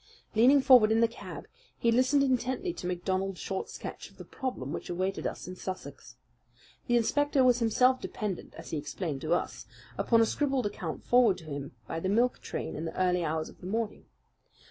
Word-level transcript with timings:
Leaning 0.33 0.63
forward 0.63 0.91
in 0.91 0.99
the 0.99 1.07
cab, 1.07 1.45
he 1.77 1.91
listened 1.91 2.23
intently 2.23 2.73
to 2.73 2.87
MacDonald's 2.87 3.39
short 3.39 3.69
sketch 3.69 4.09
of 4.09 4.17
the 4.17 4.25
problem 4.25 4.73
which 4.73 4.89
awaited 4.89 5.27
us 5.27 5.47
in 5.47 5.55
Sussex. 5.55 6.15
The 6.87 6.97
inspector 6.97 7.43
was 7.43 7.59
himself 7.59 8.01
dependent, 8.01 8.55
as 8.55 8.71
he 8.71 8.77
explained 8.79 9.21
to 9.21 9.35
us, 9.35 9.67
upon 9.99 10.19
a 10.19 10.25
scribbled 10.25 10.65
account 10.65 11.03
forwarded 11.03 11.45
to 11.45 11.51
him 11.53 11.73
by 11.87 11.99
the 11.99 12.09
milk 12.09 12.39
train 12.41 12.75
in 12.75 12.85
the 12.85 12.99
early 12.99 13.23
hours 13.23 13.47
of 13.49 13.61
the 13.61 13.67
morning. 13.67 14.05